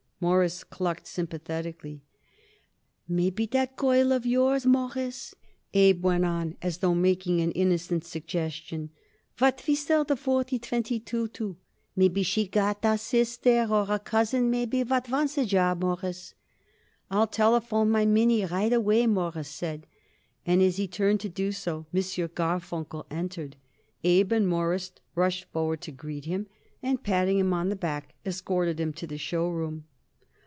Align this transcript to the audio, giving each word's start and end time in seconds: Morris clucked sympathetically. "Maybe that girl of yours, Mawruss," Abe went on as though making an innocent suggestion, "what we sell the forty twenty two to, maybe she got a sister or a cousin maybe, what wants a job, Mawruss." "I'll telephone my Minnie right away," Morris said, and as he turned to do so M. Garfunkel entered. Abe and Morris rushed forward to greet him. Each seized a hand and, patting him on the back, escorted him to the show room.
Morris 0.23 0.63
clucked 0.63 1.07
sympathetically. 1.07 2.03
"Maybe 3.07 3.47
that 3.47 3.75
girl 3.75 4.11
of 4.13 4.23
yours, 4.23 4.67
Mawruss," 4.67 5.33
Abe 5.73 6.03
went 6.03 6.25
on 6.25 6.55
as 6.61 6.77
though 6.77 6.93
making 6.93 7.41
an 7.41 7.49
innocent 7.53 8.05
suggestion, 8.05 8.91
"what 9.39 9.63
we 9.67 9.73
sell 9.73 10.03
the 10.03 10.15
forty 10.15 10.59
twenty 10.59 10.99
two 10.99 11.27
to, 11.29 11.57
maybe 11.95 12.21
she 12.21 12.45
got 12.47 12.85
a 12.85 12.99
sister 12.99 13.65
or 13.67 13.87
a 13.89 13.97
cousin 13.97 14.51
maybe, 14.51 14.83
what 14.83 15.09
wants 15.09 15.39
a 15.39 15.45
job, 15.47 15.81
Mawruss." 15.81 16.35
"I'll 17.09 17.25
telephone 17.25 17.89
my 17.89 18.05
Minnie 18.05 18.45
right 18.45 18.71
away," 18.71 19.07
Morris 19.07 19.49
said, 19.49 19.87
and 20.45 20.61
as 20.61 20.77
he 20.77 20.87
turned 20.87 21.19
to 21.21 21.29
do 21.29 21.51
so 21.51 21.87
M. 21.91 21.99
Garfunkel 22.35 23.07
entered. 23.09 23.55
Abe 24.03 24.33
and 24.33 24.47
Morris 24.47 24.91
rushed 25.15 25.45
forward 25.45 25.81
to 25.81 25.91
greet 25.91 26.25
him. 26.25 26.43
Each 26.43 26.47
seized 26.47 26.53
a 26.53 26.85
hand 26.85 26.97
and, 26.97 27.03
patting 27.03 27.39
him 27.39 27.53
on 27.53 27.69
the 27.69 27.75
back, 27.75 28.13
escorted 28.23 28.79
him 28.79 28.93
to 28.93 29.07
the 29.07 29.17
show 29.17 29.49
room. 29.49 29.85